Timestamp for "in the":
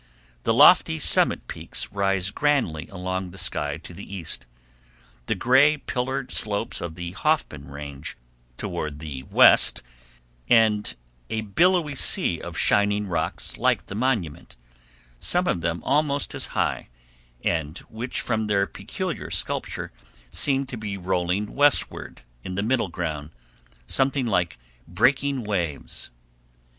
22.43-22.63